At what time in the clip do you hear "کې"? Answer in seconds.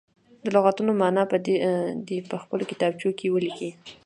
3.17-3.33